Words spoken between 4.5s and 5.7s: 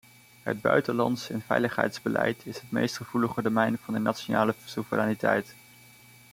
soevereiniteit.